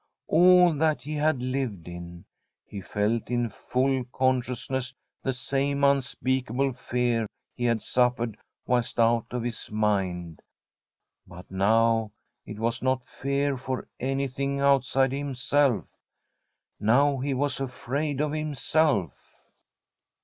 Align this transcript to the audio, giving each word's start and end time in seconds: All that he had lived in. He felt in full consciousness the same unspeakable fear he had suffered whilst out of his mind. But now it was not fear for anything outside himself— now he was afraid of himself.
All 0.29 0.73
that 0.73 1.03
he 1.03 1.13
had 1.13 1.43
lived 1.43 1.87
in. 1.87 2.25
He 2.65 2.81
felt 2.81 3.29
in 3.29 3.51
full 3.51 4.03
consciousness 4.05 4.95
the 5.21 5.31
same 5.31 5.83
unspeakable 5.83 6.73
fear 6.73 7.27
he 7.55 7.65
had 7.65 7.83
suffered 7.83 8.35
whilst 8.65 8.99
out 8.99 9.27
of 9.29 9.43
his 9.43 9.69
mind. 9.69 10.41
But 11.27 11.51
now 11.51 12.13
it 12.47 12.57
was 12.57 12.81
not 12.81 13.05
fear 13.05 13.59
for 13.59 13.87
anything 13.99 14.59
outside 14.59 15.11
himself— 15.11 15.85
now 16.79 17.19
he 17.19 17.35
was 17.35 17.59
afraid 17.59 18.21
of 18.21 18.31
himself. 18.31 19.13